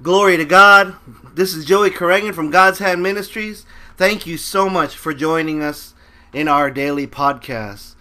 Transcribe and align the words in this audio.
Glory 0.00 0.36
to 0.36 0.44
God. 0.44 0.96
This 1.34 1.54
is 1.54 1.64
Joey 1.64 1.90
Karangan 1.90 2.34
from 2.34 2.50
God's 2.50 2.80
Hand 2.80 3.04
Ministries. 3.04 3.64
Thank 3.96 4.26
you 4.26 4.36
so 4.36 4.68
much 4.68 4.96
for 4.96 5.14
joining 5.14 5.62
us 5.62 5.94
in 6.32 6.48
our 6.48 6.72
daily 6.72 7.06
podcast. 7.06 7.94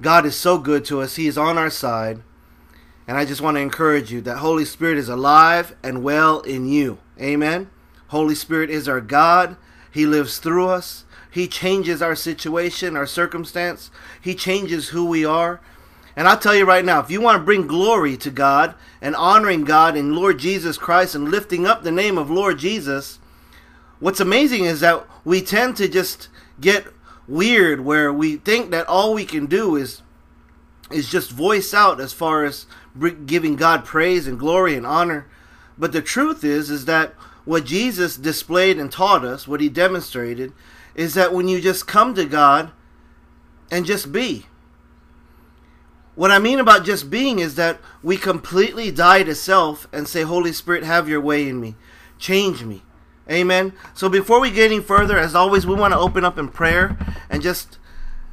God 0.00 0.24
is 0.26 0.36
so 0.36 0.58
good 0.58 0.84
to 0.84 1.00
us. 1.00 1.16
He 1.16 1.26
is 1.26 1.36
on 1.36 1.58
our 1.58 1.70
side. 1.70 2.22
And 3.08 3.16
I 3.16 3.24
just 3.24 3.40
want 3.40 3.56
to 3.56 3.62
encourage 3.62 4.12
you 4.12 4.20
that 4.20 4.36
Holy 4.36 4.64
Spirit 4.64 4.96
is 4.96 5.08
alive 5.08 5.74
and 5.82 6.04
well 6.04 6.40
in 6.40 6.68
you. 6.68 6.98
Amen. 7.20 7.70
Holy 8.08 8.36
Spirit 8.36 8.70
is 8.70 8.88
our 8.88 9.00
God. 9.00 9.56
He 9.90 10.06
lives 10.06 10.38
through 10.38 10.68
us. 10.68 11.04
He 11.32 11.48
changes 11.48 12.00
our 12.00 12.14
situation, 12.14 12.96
our 12.96 13.06
circumstance. 13.06 13.90
He 14.20 14.36
changes 14.36 14.90
who 14.90 15.04
we 15.04 15.24
are. 15.24 15.60
And 16.20 16.28
I'll 16.28 16.36
tell 16.36 16.54
you 16.54 16.66
right 16.66 16.84
now, 16.84 17.00
if 17.00 17.10
you 17.10 17.18
want 17.22 17.40
to 17.40 17.44
bring 17.46 17.66
glory 17.66 18.14
to 18.18 18.30
God 18.30 18.74
and 19.00 19.16
honoring 19.16 19.64
God 19.64 19.96
and 19.96 20.14
Lord 20.14 20.38
Jesus 20.38 20.76
Christ 20.76 21.14
and 21.14 21.30
lifting 21.30 21.66
up 21.66 21.82
the 21.82 21.90
name 21.90 22.18
of 22.18 22.30
Lord 22.30 22.58
Jesus, 22.58 23.18
what's 24.00 24.20
amazing 24.20 24.66
is 24.66 24.80
that 24.80 25.06
we 25.24 25.40
tend 25.40 25.78
to 25.78 25.88
just 25.88 26.28
get 26.60 26.88
weird 27.26 27.80
where 27.80 28.12
we 28.12 28.36
think 28.36 28.70
that 28.70 28.86
all 28.86 29.14
we 29.14 29.24
can 29.24 29.46
do 29.46 29.76
is 29.76 30.02
is 30.90 31.08
just 31.08 31.30
voice 31.30 31.72
out 31.72 32.02
as 32.02 32.12
far 32.12 32.44
as 32.44 32.66
giving 33.24 33.56
God 33.56 33.86
praise 33.86 34.26
and 34.26 34.38
glory 34.38 34.74
and 34.74 34.86
honor. 34.86 35.26
But 35.78 35.92
the 35.92 36.02
truth 36.02 36.44
is 36.44 36.68
is 36.68 36.84
that 36.84 37.14
what 37.46 37.64
Jesus 37.64 38.18
displayed 38.18 38.78
and 38.78 38.92
taught 38.92 39.24
us, 39.24 39.48
what 39.48 39.62
he 39.62 39.70
demonstrated, 39.70 40.52
is 40.94 41.14
that 41.14 41.32
when 41.32 41.48
you 41.48 41.62
just 41.62 41.86
come 41.86 42.14
to 42.14 42.26
God 42.26 42.72
and 43.70 43.86
just 43.86 44.12
be. 44.12 44.44
What 46.14 46.30
I 46.30 46.38
mean 46.38 46.58
about 46.58 46.84
just 46.84 47.10
being 47.10 47.38
is 47.38 47.54
that 47.54 47.80
we 48.02 48.16
completely 48.16 48.90
die 48.90 49.22
to 49.22 49.34
self 49.34 49.88
and 49.92 50.08
say, 50.08 50.22
Holy 50.22 50.52
Spirit, 50.52 50.84
have 50.84 51.08
your 51.08 51.20
way 51.20 51.48
in 51.48 51.60
me. 51.60 51.76
Change 52.18 52.64
me. 52.64 52.82
Amen. 53.30 53.72
So 53.94 54.08
before 54.08 54.40
we 54.40 54.50
get 54.50 54.70
any 54.70 54.80
further, 54.80 55.16
as 55.16 55.34
always, 55.34 55.66
we 55.66 55.74
want 55.74 55.94
to 55.94 55.98
open 55.98 56.24
up 56.24 56.36
in 56.36 56.48
prayer 56.48 56.98
and 57.30 57.42
just 57.42 57.78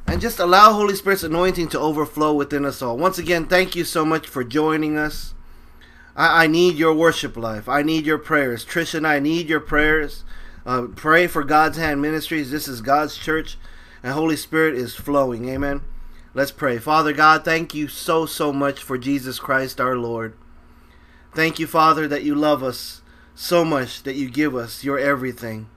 and 0.08 0.20
just 0.20 0.38
allow 0.38 0.72
Holy 0.72 0.94
Spirit's 0.94 1.22
anointing 1.22 1.68
to 1.68 1.78
overflow 1.78 2.32
within 2.32 2.64
us 2.64 2.80
all. 2.80 2.96
Once 2.96 3.18
again, 3.18 3.46
thank 3.46 3.76
you 3.76 3.84
so 3.84 4.06
much 4.06 4.26
for 4.26 4.42
joining 4.42 4.96
us. 4.96 5.34
I, 6.16 6.44
I 6.44 6.46
need 6.46 6.76
your 6.76 6.94
worship 6.94 7.36
life. 7.36 7.68
I 7.68 7.82
need 7.82 8.06
your 8.06 8.18
prayers. 8.18 8.64
Trish 8.64 8.94
and 8.94 9.06
I 9.06 9.20
need 9.20 9.48
your 9.48 9.60
prayers. 9.60 10.24
Uh, 10.66 10.86
pray 10.96 11.26
for 11.26 11.44
God's 11.44 11.76
Hand 11.76 12.02
Ministries. 12.02 12.50
This 12.50 12.66
is 12.66 12.80
God's 12.80 13.16
church, 13.16 13.58
and 14.02 14.14
Holy 14.14 14.36
Spirit 14.36 14.74
is 14.74 14.94
flowing. 14.94 15.48
Amen. 15.48 15.82
Let's 16.34 16.50
pray. 16.50 16.78
Father 16.78 17.12
God, 17.12 17.44
thank 17.44 17.74
you 17.74 17.88
so, 17.88 18.26
so 18.26 18.52
much 18.52 18.82
for 18.82 18.98
Jesus 18.98 19.38
Christ 19.38 19.80
our 19.80 19.96
Lord. 19.96 20.36
Thank 21.34 21.58
you, 21.58 21.66
Father, 21.66 22.06
that 22.08 22.22
you 22.22 22.34
love 22.34 22.62
us 22.62 23.02
so 23.34 23.64
much 23.64 24.02
that 24.02 24.16
you 24.16 24.28
give 24.28 24.54
us 24.54 24.84
your 24.84 24.98
everything. 24.98 25.68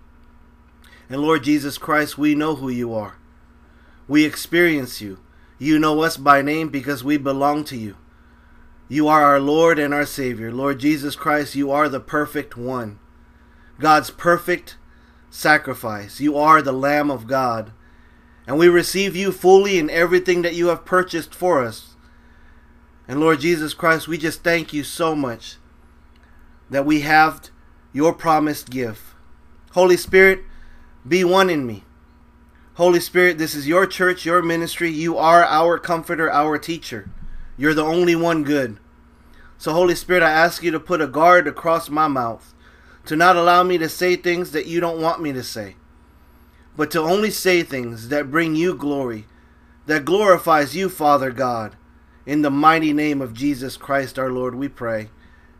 And 1.09 1.21
Lord 1.21 1.43
Jesus 1.43 1.77
Christ, 1.77 2.17
we 2.17 2.35
know 2.35 2.55
who 2.55 2.69
you 2.69 2.93
are. 2.93 3.17
We 4.07 4.25
experience 4.25 5.01
you. 5.01 5.19
You 5.57 5.77
know 5.77 6.01
us 6.01 6.17
by 6.17 6.41
name 6.41 6.69
because 6.69 7.03
we 7.03 7.17
belong 7.17 7.63
to 7.65 7.77
you. 7.77 7.95
You 8.89 9.07
are 9.07 9.23
our 9.23 9.39
Lord 9.39 9.79
and 9.79 9.93
our 9.93 10.05
Savior. 10.05 10.51
Lord 10.51 10.79
Jesus 10.79 11.15
Christ, 11.15 11.55
you 11.55 11.71
are 11.71 11.87
the 11.87 11.99
perfect 11.99 12.57
one. 12.57 12.99
God's 13.79 14.09
perfect 14.09 14.77
sacrifice. 15.29 16.19
You 16.19 16.37
are 16.37 16.61
the 16.61 16.73
Lamb 16.73 17.09
of 17.09 17.27
God. 17.27 17.71
And 18.51 18.59
we 18.59 18.67
receive 18.67 19.15
you 19.15 19.31
fully 19.31 19.79
in 19.79 19.89
everything 19.89 20.41
that 20.41 20.55
you 20.55 20.67
have 20.67 20.83
purchased 20.83 21.33
for 21.33 21.63
us. 21.63 21.95
And 23.07 23.17
Lord 23.17 23.39
Jesus 23.39 23.73
Christ, 23.73 24.09
we 24.09 24.17
just 24.17 24.43
thank 24.43 24.73
you 24.73 24.83
so 24.83 25.15
much 25.15 25.55
that 26.69 26.85
we 26.85 26.99
have 26.99 27.49
your 27.93 28.11
promised 28.11 28.69
gift. 28.69 29.15
Holy 29.71 29.95
Spirit, 29.95 30.41
be 31.07 31.23
one 31.23 31.49
in 31.49 31.65
me. 31.65 31.85
Holy 32.73 32.99
Spirit, 32.99 33.37
this 33.37 33.55
is 33.55 33.69
your 33.69 33.87
church, 33.87 34.25
your 34.25 34.41
ministry. 34.41 34.89
You 34.89 35.17
are 35.17 35.45
our 35.45 35.79
comforter, 35.79 36.29
our 36.29 36.57
teacher. 36.57 37.09
You're 37.55 37.73
the 37.73 37.85
only 37.85 38.17
one 38.17 38.43
good. 38.43 38.79
So, 39.57 39.71
Holy 39.71 39.95
Spirit, 39.95 40.23
I 40.23 40.31
ask 40.31 40.61
you 40.61 40.71
to 40.71 40.79
put 40.81 40.99
a 40.99 41.07
guard 41.07 41.47
across 41.47 41.89
my 41.89 42.09
mouth, 42.09 42.53
to 43.05 43.15
not 43.15 43.37
allow 43.37 43.63
me 43.63 43.77
to 43.77 43.87
say 43.87 44.17
things 44.17 44.51
that 44.51 44.65
you 44.65 44.81
don't 44.81 45.01
want 45.01 45.21
me 45.21 45.31
to 45.31 45.41
say, 45.41 45.77
but 46.75 46.91
to 46.91 46.99
only 46.99 47.29
say 47.29 47.63
things 47.63 48.09
that 48.09 48.31
bring 48.31 48.55
you 48.55 48.75
glory, 48.75 49.25
that 49.85 50.05
glorifies 50.05 50.75
you, 50.75 50.89
Father 50.89 51.31
God. 51.31 51.75
In 52.25 52.41
the 52.41 52.51
mighty 52.51 52.93
name 52.93 53.21
of 53.21 53.33
Jesus 53.33 53.77
Christ 53.77 54.19
our 54.19 54.31
Lord, 54.31 54.55
we 54.55 54.67
pray. 54.67 55.09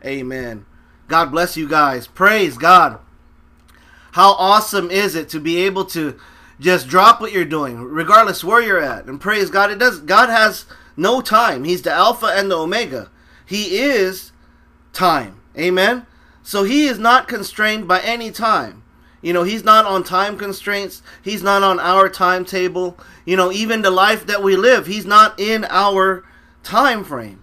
Amen. 0.04 0.64
God 1.08 1.30
bless 1.30 1.56
you 1.56 1.68
guys. 1.68 2.06
Praise 2.06 2.56
God. 2.56 2.98
How 4.12 4.32
awesome 4.32 4.90
is 4.90 5.14
it 5.14 5.28
to 5.30 5.40
be 5.40 5.58
able 5.58 5.84
to 5.86 6.18
just 6.62 6.88
drop 6.88 7.20
what 7.20 7.32
you're 7.32 7.44
doing, 7.44 7.78
regardless 7.82 8.44
where 8.44 8.62
you're 8.62 8.82
at, 8.82 9.06
and 9.06 9.20
praise 9.20 9.50
God. 9.50 9.70
It 9.70 9.78
does. 9.78 9.98
God 9.98 10.28
has 10.28 10.64
no 10.96 11.20
time. 11.20 11.64
He's 11.64 11.82
the 11.82 11.90
Alpha 11.90 12.26
and 12.26 12.50
the 12.50 12.58
Omega. 12.58 13.10
He 13.44 13.78
is 13.80 14.32
time. 14.92 15.40
Amen. 15.58 16.06
So 16.42 16.64
he 16.64 16.86
is 16.86 16.98
not 16.98 17.28
constrained 17.28 17.86
by 17.88 18.00
any 18.00 18.30
time. 18.30 18.82
You 19.22 19.32
know, 19.32 19.44
he's 19.44 19.64
not 19.64 19.86
on 19.86 20.02
time 20.02 20.36
constraints. 20.36 21.00
He's 21.22 21.42
not 21.42 21.62
on 21.62 21.78
our 21.78 22.08
timetable. 22.08 22.98
You 23.24 23.36
know, 23.36 23.52
even 23.52 23.82
the 23.82 23.90
life 23.90 24.26
that 24.26 24.42
we 24.42 24.56
live, 24.56 24.86
he's 24.86 25.06
not 25.06 25.38
in 25.38 25.64
our 25.70 26.24
time 26.62 27.04
frame. 27.04 27.42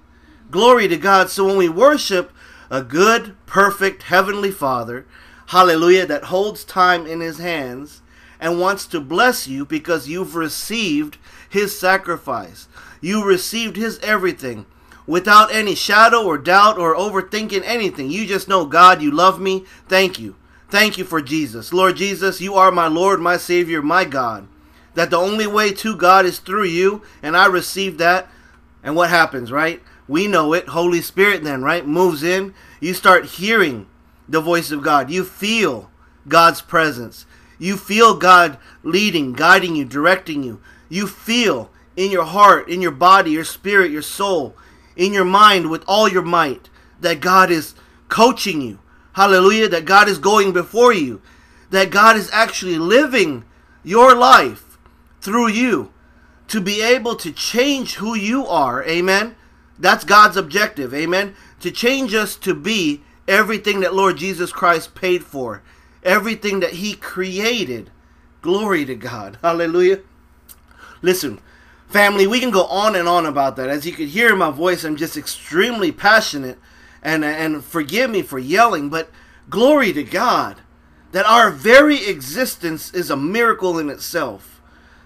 Glory 0.51 0.88
to 0.88 0.97
God. 0.97 1.29
So 1.29 1.45
when 1.45 1.57
we 1.57 1.69
worship, 1.69 2.31
a 2.69 2.84
good, 2.84 3.35
perfect 3.45 4.03
Heavenly 4.03 4.51
Father, 4.51 5.06
hallelujah, 5.47 6.06
that 6.06 6.25
holds 6.25 6.63
time 6.63 7.07
in 7.07 7.19
His 7.19 7.40
hands 7.40 8.01
and 8.40 8.59
wants 8.59 8.85
to 8.88 9.00
bless 9.00 9.47
you 9.47 9.66
because 9.66 10.07
you've 10.07 10.35
received 10.35 11.17
His 11.50 11.79
sacrifice. 11.79 12.67
You 13.01 13.23
received 13.23 13.75
His 13.75 14.00
everything 14.00 14.66
without 15.07 15.53
any 15.53 15.75
shadow 15.75 16.23
or 16.23 16.38
doubt 16.38 16.78
or 16.78 16.96
overthinking 16.96 17.63
anything. 17.66 18.11
You 18.11 18.25
just 18.25 18.47
know, 18.47 18.66
God, 18.66 19.01
you 19.01 19.11
love 19.11 19.40
me. 19.40 19.66
Thank 19.88 20.19
you. 20.19 20.35
Thank 20.69 21.00
you 21.00 21.03
for 21.03 21.22
Jesus. 21.22 21.74
Lord 21.74 21.96
Jesus, 21.96 22.41
you 22.41 22.53
are 22.53 22.72
my 22.72 22.88
Lord, 22.88 23.19
my 23.19 23.38
Savior, 23.38 23.81
my 23.81 24.06
God. 24.06 24.47
That 24.94 25.09
the 25.09 25.18
only 25.18 25.47
way 25.47 25.72
to 25.74 25.96
God 25.96 26.25
is 26.25 26.40
through 26.40 26.66
you, 26.66 27.02
and 27.24 27.35
I 27.35 27.47
receive 27.47 27.97
that. 27.97 28.28
And 28.84 28.96
what 28.96 29.09
happens, 29.09 29.52
right? 29.52 29.81
We 30.08 30.28
know 30.28 30.53
it. 30.53 30.69
Holy 30.69 31.02
Spirit 31.02 31.44
then, 31.44 31.63
right? 31.63 31.85
Moves 31.85 32.24
in. 32.24 32.53
You 32.79 32.94
start 32.94 33.25
hearing 33.25 33.88
the 34.28 34.41
voice 34.41 34.69
of 34.72 34.84
God. 34.84 35.09
You 35.09 35.24
feel 35.24 35.90
God's 36.28 36.62
presence. 36.62 37.25
You 37.58 37.75
feel 37.75 38.16
God 38.16 38.58
leading, 38.84 39.34
guiding 39.34 39.75
you, 39.75 39.85
directing 39.85 40.44
you. 40.44 40.62
You 40.88 41.08
feel 41.08 41.72
in 41.96 42.12
your 42.12 42.25
heart, 42.25 42.69
in 42.69 42.81
your 42.81 42.91
body, 42.91 43.31
your 43.31 43.44
spirit, 43.44 43.91
your 43.91 44.02
soul, 44.02 44.56
in 44.96 45.13
your 45.13 45.25
mind 45.25 45.69
with 45.69 45.84
all 45.88 46.08
your 46.08 46.22
might 46.22 46.69
that 47.02 47.19
God 47.22 47.50
is 47.50 47.74
coaching 48.08 48.62
you. 48.62 48.79
Hallelujah. 49.14 49.70
That 49.70 49.86
God 49.86 50.08
is 50.08 50.18
going 50.18 50.53
before 50.53 50.94
you. 50.94 51.22
That 51.70 51.92
God 51.92 52.16
is 52.16 52.30
actually 52.31 52.78
living 52.78 53.46
your 53.84 54.16
life 54.16 54.78
through 55.22 55.50
you 55.50 55.92
to 56.47 56.59
be 56.59 56.81
able 56.81 57.16
to 57.16 57.31
change 57.31 57.96
who 57.96 58.16
you 58.16 58.46
are. 58.47 58.84
Amen. 58.86 59.36
That's 59.78 60.03
God's 60.03 60.36
objective, 60.36 60.94
amen? 60.94 61.36
To 61.62 61.72
change 61.72 62.14
us 62.14 62.36
to 62.38 62.53
be 62.53 63.03
everything 63.28 63.80
that 63.80 63.94
Lord 63.94 64.18
Jesus 64.18 64.52
Christ 64.52 64.96
paid 64.96 65.24
for, 65.24 65.62
everything 66.03 66.59
that 66.59 66.74
He 66.74 66.94
created. 66.96 67.91
Glory 68.41 68.84
to 68.86 68.96
God. 68.96 69.38
Hallelujah. 69.44 70.02
Listen, 71.02 71.40
family, 71.88 72.28
we 72.28 72.40
can 72.40 72.52
go 72.52 72.66
on 72.66 72.96
and 72.96 73.08
on 73.08 73.26
about 73.26 73.56
that. 73.56 73.70
As 73.70 73.86
you 73.86 73.94
can 73.94 74.08
hear 74.08 74.34
in 74.34 74.40
my 74.40 74.52
voice, 74.52 74.84
I'm 74.84 74.97
just 74.97 75.16
extremely 75.16 75.91
passionate, 75.91 76.58
and, 77.01 77.23
and 77.23 77.63
forgive 77.63 78.09
me 78.09 78.21
for 78.21 78.40
yelling, 78.40 78.90
but 78.90 79.09
glory 79.49 79.93
to 79.93 80.03
God 80.03 80.61
that 81.11 81.25
our 81.25 81.49
very 81.49 82.05
existence 82.05 82.93
is 82.93 83.09
a 83.09 83.17
miracle 83.17 83.79
in 83.79 83.90
itself. 83.90 84.61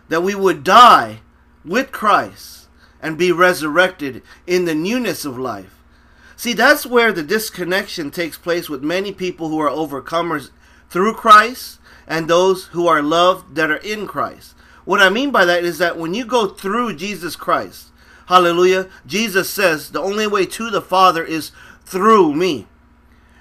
That 0.09 0.23
we 0.23 0.35
would 0.35 0.63
die 0.63 1.21
with 1.63 1.91
Christ 1.91 2.67
and 3.01 3.17
be 3.17 3.31
resurrected 3.31 4.21
in 4.45 4.65
the 4.65 4.75
newness 4.75 5.25
of 5.25 5.39
life. 5.39 5.79
See, 6.35 6.53
that's 6.53 6.85
where 6.85 7.11
the 7.11 7.23
disconnection 7.23 8.11
takes 8.11 8.37
place 8.37 8.69
with 8.69 8.83
many 8.83 9.13
people 9.13 9.49
who 9.49 9.59
are 9.59 9.69
overcomers 9.69 10.49
through 10.89 11.13
Christ 11.13 11.79
and 12.05 12.27
those 12.27 12.65
who 12.67 12.87
are 12.87 13.01
loved 13.01 13.55
that 13.55 13.71
are 13.71 13.77
in 13.77 14.07
Christ. 14.07 14.55
What 14.83 14.99
I 14.99 15.09
mean 15.09 15.31
by 15.31 15.45
that 15.45 15.63
is 15.63 15.77
that 15.77 15.97
when 15.97 16.13
you 16.13 16.25
go 16.25 16.47
through 16.47 16.95
Jesus 16.95 17.37
Christ, 17.37 17.91
hallelujah, 18.27 18.89
Jesus 19.05 19.49
says 19.49 19.91
the 19.91 20.01
only 20.01 20.27
way 20.27 20.45
to 20.47 20.69
the 20.69 20.81
Father 20.81 21.23
is 21.23 21.51
through 21.85 22.33
me. 22.33 22.67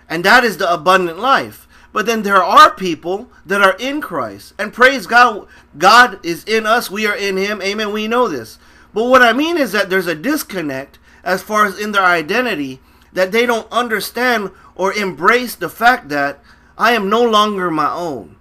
And 0.09 0.25
that 0.25 0.45
is 0.45 0.59
the 0.59 0.73
abundant 0.73 1.19
life. 1.19 1.67
But 1.93 2.07
then 2.07 2.23
there 2.23 2.43
are 2.43 2.75
people 2.75 3.31
that 3.45 3.63
are 3.63 3.77
in 3.79 4.01
Christ. 4.01 4.55
And 4.59 4.73
praise 4.73 5.07
God, 5.07 5.47
God 5.77 6.25
is 6.25 6.45
in 6.45 6.67
us, 6.67 6.91
we 6.91 7.07
are 7.07 7.17
in 7.17 7.37
Him. 7.37 7.61
Amen. 7.61 7.93
We 7.93 8.09
know 8.09 8.29
this. 8.29 8.59
But 8.95 9.05
what 9.05 9.23
I 9.23 9.33
mean 9.33 9.59
is 9.59 9.73
that 9.73 9.91
there's 9.91 10.07
a 10.07 10.15
disconnect 10.15 10.99
as 11.23 11.43
far 11.43 11.67
as 11.67 11.79
in 11.79 11.93
their 11.93 12.05
identity 12.05 12.81
that 13.13 13.33
they 13.33 13.47
don't 13.47 13.71
understand 13.71 14.51
or 14.75 14.93
embrace 14.93 15.55
the 15.55 15.69
fact 15.69 16.09
that 16.09 16.41
I 16.79 16.93
am 16.93 17.11
no 17.11 17.23
longer 17.23 17.71
my 17.71 17.91
own. 17.93 18.37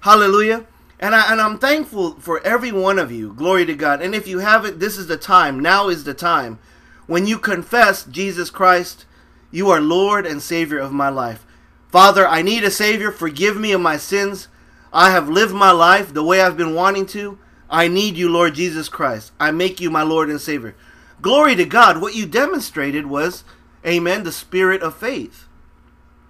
Hallelujah. 0.00 0.66
And, 1.00 1.14
I, 1.14 1.30
and 1.30 1.40
I'm 1.40 1.58
thankful 1.58 2.14
for 2.14 2.40
every 2.44 2.72
one 2.72 2.98
of 2.98 3.12
you. 3.12 3.32
Glory 3.34 3.66
to 3.66 3.74
God. 3.74 4.02
And 4.02 4.14
if 4.14 4.26
you 4.26 4.40
haven't, 4.40 4.80
this 4.80 4.96
is 4.96 5.06
the 5.06 5.16
time. 5.16 5.60
Now 5.60 5.88
is 5.88 6.04
the 6.04 6.14
time. 6.14 6.58
When 7.06 7.26
you 7.26 7.38
confess 7.38 8.04
Jesus 8.04 8.50
Christ, 8.50 9.04
you 9.50 9.70
are 9.70 9.80
Lord 9.80 10.26
and 10.26 10.42
Savior 10.42 10.78
of 10.78 10.92
my 10.92 11.08
life. 11.08 11.46
Father, 11.90 12.26
I 12.26 12.42
need 12.42 12.64
a 12.64 12.70
Savior. 12.70 13.10
Forgive 13.10 13.56
me 13.56 13.72
of 13.72 13.80
my 13.80 13.96
sins. 13.96 14.48
I 14.92 15.10
have 15.10 15.28
lived 15.28 15.54
my 15.54 15.70
life 15.70 16.12
the 16.12 16.22
way 16.22 16.40
I've 16.40 16.56
been 16.56 16.74
wanting 16.74 17.06
to. 17.06 17.38
I 17.70 17.88
need 17.88 18.16
you, 18.16 18.28
Lord 18.28 18.54
Jesus 18.54 18.88
Christ. 18.88 19.32
I 19.38 19.50
make 19.50 19.80
you 19.80 19.90
my 19.90 20.02
Lord 20.02 20.30
and 20.30 20.40
Savior. 20.40 20.74
Glory 21.20 21.54
to 21.56 21.64
God. 21.64 22.00
What 22.00 22.14
you 22.14 22.26
demonstrated 22.26 23.06
was, 23.06 23.44
amen, 23.86 24.24
the 24.24 24.32
spirit 24.32 24.82
of 24.82 24.96
faith. 24.96 25.46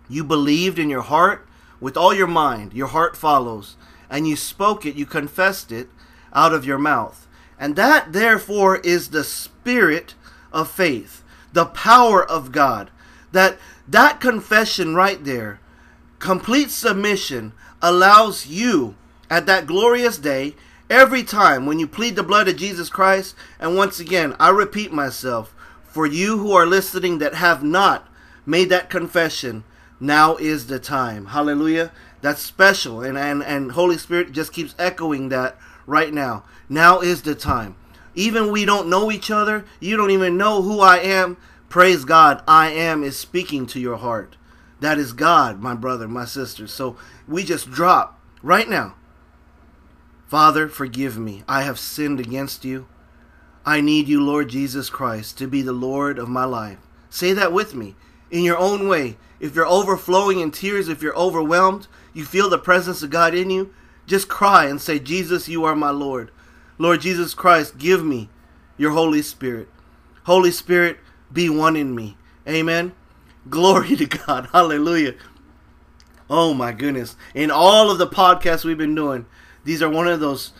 You 0.08 0.24
believed 0.24 0.78
in 0.78 0.88
your 0.88 1.02
heart 1.02 1.46
with 1.80 1.96
all 1.96 2.14
your 2.14 2.26
mind. 2.26 2.72
Your 2.72 2.88
heart 2.88 3.16
follows. 3.16 3.76
And 4.10 4.26
you 4.26 4.36
spoke 4.36 4.86
it, 4.86 4.94
you 4.94 5.06
confessed 5.06 5.70
it 5.70 5.88
out 6.32 6.52
of 6.52 6.64
your 6.64 6.78
mouth. 6.78 7.26
And 7.58 7.76
that, 7.76 8.12
therefore, 8.12 8.76
is 8.76 9.10
the 9.10 9.24
spirit 9.24 10.14
of 10.52 10.70
faith, 10.70 11.22
the 11.52 11.66
power 11.66 12.24
of 12.24 12.52
God. 12.52 12.90
That 13.32 13.58
that 13.86 14.20
confession 14.20 14.94
right 14.94 15.22
there, 15.24 15.60
complete 16.18 16.70
submission, 16.70 17.52
allows 17.80 18.46
you 18.46 18.96
at 19.30 19.46
that 19.46 19.66
glorious 19.66 20.18
day 20.18 20.54
every 20.90 21.22
time 21.22 21.66
when 21.66 21.78
you 21.78 21.86
plead 21.86 22.16
the 22.16 22.22
blood 22.22 22.48
of 22.48 22.56
Jesus 22.56 22.88
Christ. 22.88 23.34
And 23.58 23.76
once 23.76 24.00
again, 24.00 24.34
I 24.38 24.50
repeat 24.50 24.92
myself 24.92 25.54
for 25.84 26.06
you 26.06 26.38
who 26.38 26.52
are 26.52 26.66
listening 26.66 27.18
that 27.18 27.34
have 27.34 27.62
not 27.62 28.08
made 28.46 28.68
that 28.70 28.90
confession, 28.90 29.64
now 30.00 30.36
is 30.36 30.66
the 30.66 30.78
time. 30.78 31.26
Hallelujah. 31.26 31.92
That's 32.20 32.40
special. 32.40 33.02
And, 33.02 33.18
and, 33.18 33.42
and 33.42 33.72
Holy 33.72 33.98
Spirit 33.98 34.32
just 34.32 34.52
keeps 34.52 34.74
echoing 34.78 35.28
that 35.28 35.56
right 35.86 36.12
now. 36.12 36.44
Now 36.68 37.00
is 37.00 37.22
the 37.22 37.34
time. 37.34 37.76
Even 38.14 38.50
we 38.50 38.64
don't 38.64 38.88
know 38.88 39.12
each 39.12 39.30
other, 39.30 39.64
you 39.80 39.96
don't 39.96 40.10
even 40.10 40.36
know 40.36 40.62
who 40.62 40.80
I 40.80 40.98
am. 40.98 41.36
Praise 41.68 42.04
God, 42.04 42.42
I 42.48 42.70
am 42.70 43.02
is 43.04 43.18
speaking 43.18 43.66
to 43.66 43.80
your 43.80 43.98
heart. 43.98 44.36
That 44.80 44.98
is 44.98 45.12
God, 45.12 45.60
my 45.60 45.74
brother, 45.74 46.08
my 46.08 46.24
sister. 46.24 46.66
So 46.66 46.96
we 47.26 47.44
just 47.44 47.70
drop 47.70 48.20
right 48.42 48.68
now. 48.68 48.94
Father, 50.26 50.68
forgive 50.68 51.18
me. 51.18 51.42
I 51.48 51.62
have 51.62 51.78
sinned 51.78 52.20
against 52.20 52.64
you. 52.64 52.86
I 53.66 53.80
need 53.80 54.08
you, 54.08 54.22
Lord 54.22 54.48
Jesus 54.48 54.88
Christ, 54.88 55.36
to 55.38 55.46
be 55.46 55.60
the 55.60 55.72
Lord 55.72 56.18
of 56.18 56.28
my 56.28 56.44
life. 56.44 56.78
Say 57.10 57.32
that 57.34 57.52
with 57.52 57.74
me 57.74 57.96
in 58.30 58.44
your 58.44 58.58
own 58.58 58.88
way. 58.88 59.16
If 59.40 59.54
you're 59.54 59.66
overflowing 59.66 60.40
in 60.40 60.50
tears, 60.50 60.88
if 60.88 61.02
you're 61.02 61.16
overwhelmed, 61.16 61.86
you 62.14 62.24
feel 62.24 62.48
the 62.48 62.58
presence 62.58 63.02
of 63.02 63.10
God 63.10 63.34
in 63.34 63.50
you, 63.50 63.72
just 64.06 64.28
cry 64.28 64.66
and 64.66 64.80
say, 64.80 64.98
Jesus, 64.98 65.48
you 65.48 65.64
are 65.64 65.76
my 65.76 65.90
Lord. 65.90 66.30
Lord 66.78 67.02
Jesus 67.02 67.34
Christ, 67.34 67.78
give 67.78 68.04
me 68.04 68.30
your 68.76 68.92
Holy 68.92 69.22
Spirit. 69.22 69.68
Holy 70.24 70.50
Spirit, 70.50 70.98
be 71.32 71.48
one 71.48 71.76
in 71.76 71.94
me. 71.94 72.16
Amen. 72.48 72.92
Glory 73.48 73.96
to 73.96 74.06
God. 74.06 74.48
Hallelujah. 74.52 75.14
Oh 76.30 76.52
my 76.54 76.72
goodness. 76.72 77.16
In 77.34 77.50
all 77.50 77.90
of 77.90 77.98
the 77.98 78.06
podcasts 78.06 78.64
we've 78.64 78.78
been 78.78 78.94
doing, 78.94 79.26
these 79.64 79.82
are 79.82 79.88
one 79.88 80.08
of 80.08 80.20
those 80.20 80.52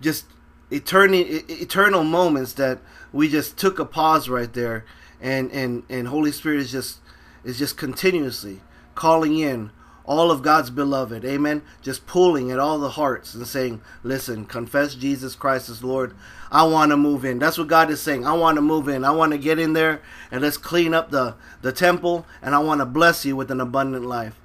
just 0.00 0.26
eternal 0.70 1.22
eternal 1.48 2.04
moments 2.04 2.54
that 2.54 2.78
we 3.12 3.28
just 3.28 3.56
took 3.56 3.78
a 3.78 3.84
pause 3.84 4.28
right 4.28 4.52
there 4.52 4.84
and 5.20 5.50
and 5.52 5.82
and 5.88 6.08
Holy 6.08 6.32
Spirit 6.32 6.60
is 6.60 6.72
just 6.72 6.98
is 7.44 7.58
just 7.58 7.76
continuously 7.76 8.60
calling 8.94 9.38
in 9.38 9.70
all 10.04 10.30
of 10.30 10.42
God's 10.42 10.70
beloved. 10.70 11.24
Amen. 11.24 11.62
Just 11.80 12.06
pulling 12.06 12.50
at 12.50 12.58
all 12.58 12.78
the 12.78 12.90
hearts 12.90 13.34
and 13.34 13.46
saying, 13.46 13.80
listen, 14.02 14.44
confess 14.44 14.94
Jesus 14.94 15.34
Christ 15.34 15.68
as 15.68 15.82
Lord. 15.82 16.14
I 16.50 16.64
want 16.64 16.90
to 16.90 16.96
move 16.96 17.24
in. 17.24 17.38
That's 17.38 17.58
what 17.58 17.68
God 17.68 17.90
is 17.90 18.00
saying. 18.00 18.26
I 18.26 18.34
want 18.34 18.56
to 18.56 18.62
move 18.62 18.88
in. 18.88 19.04
I 19.04 19.10
want 19.10 19.32
to 19.32 19.38
get 19.38 19.58
in 19.58 19.72
there 19.72 20.02
and 20.30 20.42
let's 20.42 20.56
clean 20.56 20.92
up 20.94 21.10
the, 21.10 21.34
the 21.62 21.72
temple 21.72 22.26
and 22.42 22.54
I 22.54 22.58
want 22.58 22.80
to 22.80 22.86
bless 22.86 23.24
you 23.24 23.34
with 23.34 23.50
an 23.50 23.60
abundant 23.60 24.04
life. 24.04 24.38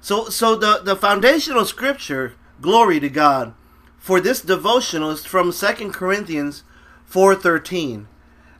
So 0.00 0.28
so 0.28 0.56
the, 0.56 0.80
the 0.82 0.96
foundational 0.96 1.64
scripture, 1.64 2.34
glory 2.60 3.00
to 3.00 3.08
God, 3.08 3.54
for 3.98 4.20
this 4.20 4.42
devotional 4.42 5.10
is 5.10 5.24
from 5.24 5.50
Second 5.50 5.92
Corinthians 5.94 6.62
4.13. 7.10 8.06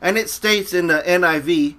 And 0.00 0.16
it 0.16 0.30
states 0.30 0.72
in 0.72 0.86
the 0.86 1.02
NIV, 1.06 1.76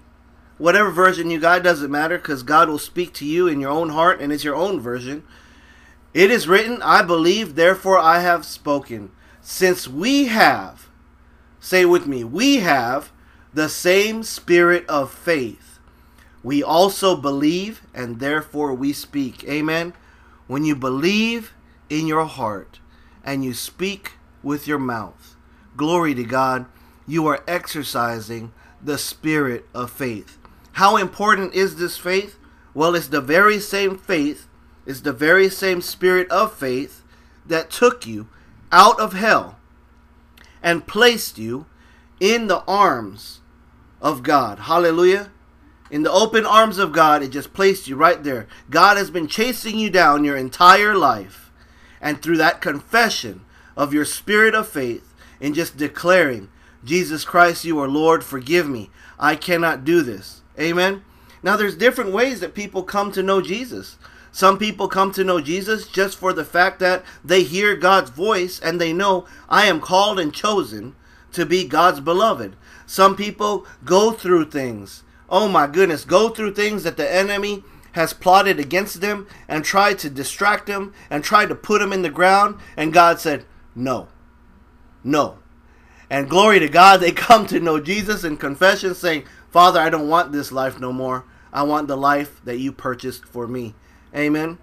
whatever 0.57 0.89
version 0.89 1.29
you 1.29 1.39
got 1.39 1.63
doesn't 1.63 1.91
matter 1.91 2.17
because 2.17 2.43
God 2.43 2.69
will 2.69 2.79
speak 2.79 3.13
to 3.13 3.25
you 3.25 3.47
in 3.47 3.59
your 3.59 3.71
own 3.71 3.89
heart 3.89 4.21
and 4.21 4.31
it's 4.31 4.43
your 4.43 4.55
own 4.55 4.79
version. 4.79 5.23
It 6.13 6.31
is 6.31 6.47
written, 6.47 6.81
I 6.81 7.01
believe, 7.01 7.55
therefore 7.55 7.99
I 7.99 8.19
have 8.19 8.45
spoken. 8.45 9.11
Since 9.41 9.87
we 9.87 10.25
have, 10.25 10.87
say 11.59 11.85
with 11.85 12.07
me, 12.07 12.23
we 12.23 12.57
have 12.57 13.11
the 13.53 13.69
same 13.69 14.23
spirit 14.23 14.87
of 14.87 15.11
faith. 15.11 15.79
We 16.41 16.63
also 16.63 17.15
believe 17.15 17.81
and 17.93 18.19
therefore 18.19 18.73
we 18.73 18.93
speak. 18.93 19.43
Amen. 19.43 19.93
When 20.47 20.63
you 20.63 20.75
believe 20.75 21.53
in 21.89 22.07
your 22.07 22.25
heart 22.25 22.79
and 23.23 23.43
you 23.43 23.53
speak 23.53 24.13
with 24.43 24.67
your 24.67 24.79
mouth, 24.79 25.35
glory 25.75 26.13
to 26.15 26.23
God, 26.23 26.65
you 27.07 27.27
are 27.27 27.43
exercising 27.47 28.53
the 28.81 28.97
spirit 28.97 29.67
of 29.73 29.91
faith. 29.91 30.37
How 30.75 30.97
important 30.97 31.53
is 31.53 31.77
this 31.77 31.97
faith? 31.97 32.37
Well, 32.73 32.95
it's 32.95 33.07
the 33.07 33.21
very 33.21 33.59
same 33.59 33.97
faith, 33.97 34.47
it's 34.85 34.99
the 34.99 35.13
very 35.13 35.47
same 35.47 35.79
spirit 35.79 36.29
of 36.29 36.53
faith 36.53 37.01
that 37.45 37.71
took 37.71 38.05
you 38.05 38.27
out 38.73 38.99
of 38.99 39.13
hell 39.13 39.57
and 40.61 40.85
placed 40.85 41.37
you 41.37 41.65
in 42.19 42.47
the 42.47 42.61
arms 42.67 43.39
of 44.01 44.21
God. 44.21 44.59
Hallelujah. 44.59 45.31
In 45.89 46.03
the 46.03 46.11
open 46.11 46.45
arms 46.45 46.77
of 46.77 46.91
God, 46.91 47.23
it 47.23 47.29
just 47.29 47.53
placed 47.53 47.87
you 47.87 47.95
right 47.95 48.21
there. 48.21 48.45
God 48.69 48.97
has 48.97 49.09
been 49.09 49.27
chasing 49.27 49.79
you 49.79 49.89
down 49.89 50.25
your 50.25 50.35
entire 50.35 50.93
life. 50.93 51.53
And 52.01 52.21
through 52.21 52.37
that 52.37 52.59
confession 52.59 53.45
of 53.77 53.93
your 53.93 54.03
spirit 54.03 54.53
of 54.53 54.67
faith 54.67 55.13
and 55.39 55.55
just 55.55 55.77
declaring, 55.77 56.49
Jesus 56.83 57.23
Christ, 57.23 57.63
you 57.63 57.79
are 57.79 57.87
Lord, 57.87 58.25
forgive 58.25 58.67
me. 58.67 58.89
I 59.17 59.37
cannot 59.37 59.85
do 59.85 60.01
this. 60.01 60.41
Amen. 60.59 61.03
Now, 61.43 61.55
there's 61.57 61.75
different 61.75 62.11
ways 62.11 62.39
that 62.39 62.55
people 62.55 62.83
come 62.83 63.11
to 63.11 63.21
know 63.21 63.41
Jesus. 63.41 63.97
Some 64.31 64.57
people 64.57 64.87
come 64.87 65.11
to 65.13 65.23
know 65.23 65.39
Jesus 65.39 65.87
just 65.87 66.17
for 66.17 66.33
the 66.33 66.43
fact 66.43 66.79
that 66.79 67.05
they 67.23 67.43
hear 67.43 67.75
God's 67.75 68.09
voice 68.09 68.59
and 68.59 68.81
they 68.81 68.91
know 68.91 69.25
I 69.47 69.67
am 69.67 69.79
called 69.79 70.19
and 70.19 70.33
chosen 70.33 70.95
to 71.31 71.45
be 71.45 71.65
God's 71.65 72.01
beloved. 72.01 72.55
Some 72.85 73.15
people 73.15 73.65
go 73.85 74.11
through 74.11 74.49
things. 74.49 75.03
Oh 75.29 75.47
my 75.47 75.67
goodness, 75.67 76.03
go 76.03 76.29
through 76.29 76.53
things 76.53 76.83
that 76.83 76.97
the 76.97 77.13
enemy 77.13 77.63
has 77.93 78.11
plotted 78.11 78.59
against 78.59 78.99
them 78.99 79.25
and 79.47 79.63
tried 79.63 79.97
to 79.99 80.09
distract 80.09 80.67
them 80.67 80.93
and 81.09 81.23
tried 81.23 81.47
to 81.47 81.55
put 81.55 81.79
them 81.79 81.93
in 81.93 82.01
the 82.01 82.09
ground. 82.09 82.59
And 82.75 82.91
God 82.91 83.19
said, 83.19 83.45
No, 83.73 84.09
no. 85.03 85.39
And 86.09 86.29
glory 86.29 86.59
to 86.59 86.67
God, 86.67 86.97
they 86.97 87.11
come 87.13 87.47
to 87.47 87.59
know 87.59 87.79
Jesus 87.79 88.23
in 88.23 88.37
confession, 88.37 88.93
saying, 88.93 89.23
Father, 89.55 89.79
I 89.79 89.89
don't 89.89 90.09
want 90.09 90.33
this 90.33 90.51
life 90.51 90.81
no 90.81 90.91
more. 90.91 91.23
I 91.53 91.63
want 91.63 91.87
the 91.87 91.95
life 91.95 92.41
that 92.43 92.57
you 92.57 92.73
purchased 92.73 93.23
for 93.23 93.47
me. 93.47 93.73
Amen. 94.13 94.57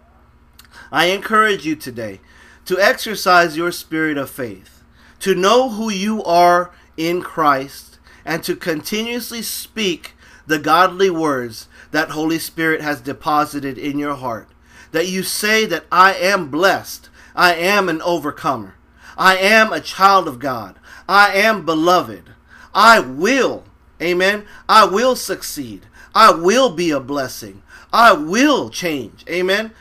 I 0.91 1.07
encourage 1.07 1.65
you 1.65 1.77
today 1.77 2.21
to 2.67 2.79
exercise 2.79 3.57
your 3.57 3.73
spirit 3.73 4.19
of 4.19 4.29
faith, 4.29 4.85
to 5.21 5.35
know 5.35 5.71
who 5.71 5.89
you 5.89 6.23
are 6.25 6.75
in 6.99 7.23
Christ, 7.23 8.01
and 8.27 8.45
to 8.45 8.55
continuously 8.55 9.41
speak 9.41 10.13
the 10.47 10.59
godly 10.59 11.09
words 11.09 11.69
that 11.93 12.11
Holy 12.11 12.39
Spirit 12.39 12.83
has 12.83 13.01
deposited 13.01 13.79
in 13.79 13.99
your 13.99 14.17
heart. 14.17 14.51
That 14.91 15.09
you 15.09 15.23
say 15.23 15.65
that 15.65 15.87
I 15.91 16.13
am 16.13 16.51
blessed. 16.51 17.09
I 17.35 17.55
am 17.55 17.89
an 17.89 18.03
overcomer. 18.03 18.75
I 19.17 19.39
am 19.39 19.73
a 19.73 19.81
child 19.81 20.29
of 20.29 20.39
God. 20.39 20.79
I 21.09 21.33
am 21.33 21.65
beloved. 21.65 22.35
I 22.75 23.01
will 23.01 23.65
Amen. 24.03 24.45
I 24.69 24.85
will 24.85 25.17
succeed. 25.17 25.87
I 26.15 26.33
will 26.33 26.71
be 26.71 26.91
a 26.91 27.01
blessing. 27.01 27.63
I 27.93 28.13
will 28.13 28.69
change. 28.69 29.25
Amen. 29.29 29.73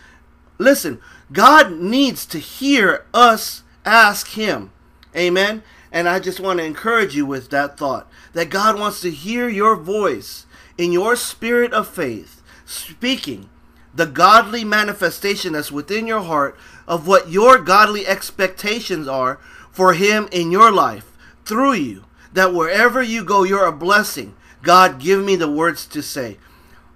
Listen, 0.57 1.01
God 1.31 1.71
needs 1.71 2.25
to 2.27 2.37
hear 2.37 3.05
us 3.13 3.63
ask 3.83 4.29
Him. 4.29 4.71
Amen. 5.15 5.63
And 5.91 6.07
I 6.07 6.19
just 6.19 6.39
want 6.39 6.59
to 6.59 6.65
encourage 6.65 7.15
you 7.15 7.25
with 7.25 7.49
that 7.49 7.77
thought 7.77 8.09
that 8.33 8.49
God 8.49 8.79
wants 8.79 9.01
to 9.01 9.11
hear 9.11 9.49
your 9.49 9.75
voice 9.75 10.45
in 10.77 10.91
your 10.91 11.15
spirit 11.15 11.73
of 11.73 11.87
faith, 11.87 12.41
speaking 12.65 13.49
the 13.93 14.05
godly 14.05 14.63
manifestation 14.63 15.53
that's 15.53 15.71
within 15.71 16.07
your 16.07 16.21
heart 16.21 16.57
of 16.87 17.07
what 17.07 17.29
your 17.29 17.57
godly 17.57 18.07
expectations 18.07 19.07
are 19.07 19.39
for 19.71 19.93
Him 19.93 20.29
in 20.31 20.51
your 20.51 20.71
life 20.71 21.11
through 21.43 21.73
you 21.73 22.05
that 22.33 22.53
wherever 22.53 23.01
you 23.01 23.23
go, 23.23 23.43
you're 23.43 23.65
a 23.65 23.71
blessing. 23.71 24.35
God, 24.61 24.99
give 24.99 25.23
me 25.23 25.35
the 25.35 25.51
words 25.51 25.85
to 25.87 26.01
say. 26.01 26.37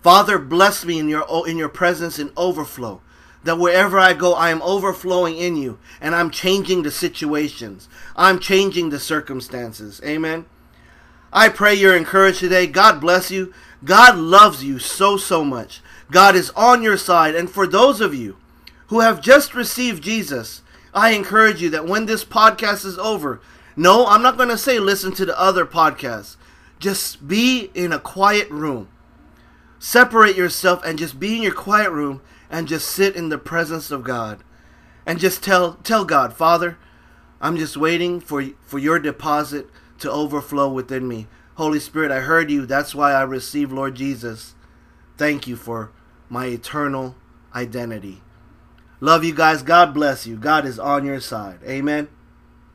Father, 0.02 0.38
bless 0.38 0.86
me 0.86 1.00
in 1.00 1.10
your 1.10 1.26
in 1.48 1.58
your 1.58 1.70
presence 1.70 2.20
in 2.20 2.32
overflow. 2.38 3.02
That 3.44 3.58
wherever 3.58 4.00
I 4.00 4.14
go, 4.14 4.34
I 4.34 4.50
am 4.50 4.62
overflowing 4.62 5.38
in 5.38 5.56
you 5.56 5.78
and 6.02 6.16
I'm 6.16 6.32
changing 6.32 6.84
the 6.84 6.92
situations. 6.92 7.88
I'm 8.16 8.40
changing 8.40 8.90
the 8.90 9.00
circumstances. 9.00 10.02
Amen. 10.04 10.46
I 11.32 11.50
pray 11.50 11.74
you're 11.74 11.98
encouraged 11.98 12.40
today. 12.40 12.66
God 12.66 13.02
bless 13.02 13.30
you. 13.30 13.54
God 13.84 14.18
loves 14.18 14.64
you 14.64 14.80
so, 14.80 15.18
so 15.18 15.44
much. 15.44 15.82
God 16.10 16.36
is 16.36 16.50
on 16.52 16.82
your 16.82 16.98
side. 16.98 17.36
And 17.36 17.50
for 17.50 17.68
those 17.68 18.02
of 18.02 18.16
you 18.16 18.38
who 18.88 19.02
have 19.02 19.22
just 19.22 19.54
received 19.54 20.04
Jesus, 20.04 20.62
I 20.94 21.10
encourage 21.10 21.62
you 21.62 21.70
that 21.72 21.86
when 21.86 22.06
this 22.06 22.24
podcast 22.24 22.86
is 22.86 22.98
over, 22.98 23.42
no, 23.76 24.08
I'm 24.08 24.22
not 24.22 24.38
going 24.38 24.50
to 24.50 24.58
say 24.58 24.80
listen 24.80 25.14
to 25.14 25.26
the 25.26 25.40
other 25.40 25.66
podcasts. 25.66 26.38
Just 26.80 27.28
be 27.28 27.72
in 27.74 27.92
a 27.92 28.00
quiet 28.00 28.50
room. 28.50 28.90
Separate 29.80 30.36
yourself 30.36 30.84
and 30.86 30.98
just 30.98 31.20
be 31.20 31.36
in 31.36 31.44
your 31.44 31.54
quiet 31.54 31.92
room 31.92 32.22
and 32.50 32.68
just 32.68 32.88
sit 32.88 33.16
in 33.16 33.30
the 33.30 33.38
presence 33.38 33.92
of 33.92 34.04
God. 34.04 34.44
And 35.06 35.20
just 35.20 35.44
tell 35.44 35.74
tell 35.84 36.06
God, 36.06 36.34
Father, 36.34 36.78
I'm 37.40 37.58
just 37.58 37.78
waiting 37.78 38.20
for 38.20 38.44
for 38.62 38.80
your 38.80 38.98
deposit 38.98 39.68
to 40.00 40.12
overflow 40.12 40.72
within 40.72 41.08
me. 41.08 41.28
Holy 41.56 41.80
Spirit, 41.80 42.12
I 42.12 42.22
heard 42.22 42.50
you. 42.50 42.66
That's 42.66 42.96
why 42.96 43.14
I 43.14 43.22
received 43.22 43.72
Lord 43.72 43.96
Jesus. 43.96 44.56
Thank 45.18 45.48
you 45.48 45.56
for 45.56 45.92
my 46.30 46.48
eternal 46.48 47.16
identity. 47.54 48.22
Love 49.00 49.24
you 49.24 49.34
guys. 49.34 49.62
God 49.62 49.94
bless 49.94 50.26
you. 50.26 50.38
God 50.38 50.66
is 50.66 50.80
on 50.80 51.06
your 51.06 51.20
side. 51.20 51.60
Amen. 51.64 52.08